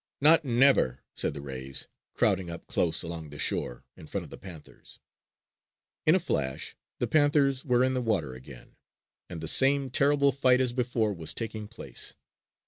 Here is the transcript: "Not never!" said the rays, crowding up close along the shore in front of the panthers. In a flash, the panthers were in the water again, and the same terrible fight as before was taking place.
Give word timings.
"Not 0.19 0.43
never!" 0.43 1.03
said 1.13 1.35
the 1.35 1.43
rays, 1.43 1.87
crowding 2.15 2.49
up 2.49 2.65
close 2.65 3.03
along 3.03 3.29
the 3.29 3.37
shore 3.37 3.85
in 3.95 4.07
front 4.07 4.23
of 4.23 4.31
the 4.31 4.37
panthers. 4.39 4.99
In 6.07 6.15
a 6.15 6.19
flash, 6.19 6.75
the 6.97 7.05
panthers 7.05 7.63
were 7.63 7.83
in 7.83 7.93
the 7.93 8.01
water 8.01 8.33
again, 8.33 8.77
and 9.29 9.41
the 9.41 9.47
same 9.47 9.91
terrible 9.91 10.31
fight 10.31 10.59
as 10.59 10.73
before 10.73 11.13
was 11.13 11.35
taking 11.35 11.67
place. 11.67 12.15